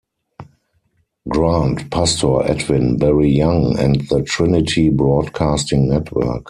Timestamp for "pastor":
1.91-2.41